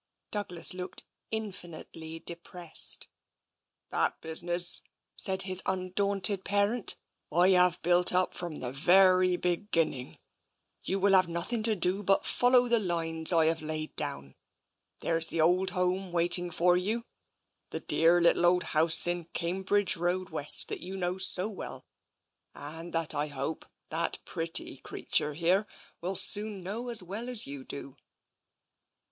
[0.31, 3.07] Douglas looked infinitely depressed."
[3.91, 4.81] That business,"
[5.15, 6.97] said his undaunted parent,"
[7.31, 10.17] I have built up from the very beginning.
[10.83, 14.33] You will have noth ing to do but follow the lines I have laid down.
[15.01, 17.03] There's the old home w^aiting for you,
[17.69, 21.85] the dear little old house in Cambridge Road West that you know so well,
[22.55, 25.67] and that I hope that pretty creature here
[26.01, 27.97] will soon know as well as you do."